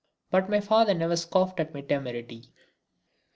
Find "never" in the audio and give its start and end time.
0.95-1.15